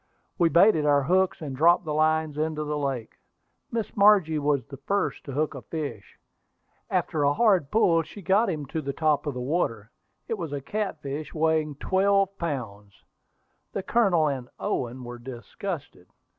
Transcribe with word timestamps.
We 0.39 0.49
baited 0.49 0.83
our 0.83 1.03
hooks, 1.03 1.41
and 1.43 1.55
dropped 1.55 1.85
the 1.85 1.93
lines 1.93 2.35
into 2.35 2.63
the 2.63 2.75
lake. 2.75 3.17
Miss 3.71 3.95
Margie 3.95 4.39
was 4.39 4.65
the 4.65 4.77
first 4.77 5.23
to 5.25 5.31
hook 5.31 5.53
a 5.53 5.61
fish. 5.61 6.17
After 6.89 7.21
a 7.21 7.35
hard 7.35 7.69
pull 7.69 8.01
she 8.01 8.23
got 8.23 8.49
him 8.49 8.65
to 8.65 8.81
the 8.81 8.93
top 8.93 9.27
of 9.27 9.35
the 9.35 9.39
water. 9.39 9.91
It 10.27 10.39
was 10.39 10.53
a 10.53 10.59
catfish 10.59 11.35
weighing 11.35 11.75
twelve 11.75 12.35
pounds. 12.39 13.03
The 13.73 13.83
Colonel 13.83 14.27
and 14.27 14.49
Owen 14.59 15.03
were 15.03 15.19
disgusted. 15.19 16.07